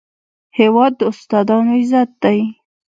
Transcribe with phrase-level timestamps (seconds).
[0.59, 2.39] هېواد د استادانو عزت دی.